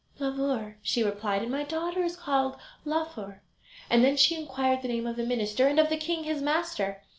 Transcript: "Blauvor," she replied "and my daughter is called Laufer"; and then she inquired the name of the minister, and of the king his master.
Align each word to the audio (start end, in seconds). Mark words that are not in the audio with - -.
"Blauvor," 0.17 0.77
she 0.81 1.03
replied 1.03 1.43
"and 1.43 1.51
my 1.51 1.61
daughter 1.63 2.01
is 2.01 2.15
called 2.17 2.57
Laufer"; 2.85 3.43
and 3.87 4.03
then 4.03 4.17
she 4.17 4.33
inquired 4.35 4.81
the 4.81 4.87
name 4.87 5.05
of 5.05 5.15
the 5.15 5.21
minister, 5.23 5.67
and 5.67 5.77
of 5.77 5.89
the 5.89 5.95
king 5.97 6.23
his 6.23 6.41
master. 6.41 7.03